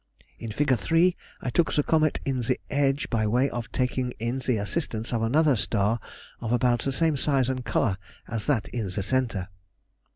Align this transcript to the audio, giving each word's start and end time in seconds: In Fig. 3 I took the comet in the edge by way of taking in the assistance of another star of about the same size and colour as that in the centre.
In 0.39 0.51
Fig. 0.51 0.75
3 0.75 1.15
I 1.41 1.49
took 1.51 1.73
the 1.75 1.83
comet 1.83 2.19
in 2.25 2.39
the 2.41 2.59
edge 2.71 3.07
by 3.11 3.27
way 3.27 3.51
of 3.51 3.71
taking 3.71 4.13
in 4.17 4.39
the 4.39 4.57
assistance 4.57 5.13
of 5.13 5.21
another 5.21 5.55
star 5.55 5.99
of 6.39 6.51
about 6.51 6.79
the 6.79 6.91
same 6.91 7.15
size 7.15 7.49
and 7.49 7.63
colour 7.63 7.99
as 8.27 8.47
that 8.47 8.67
in 8.69 8.85
the 8.85 9.03
centre. 9.03 9.49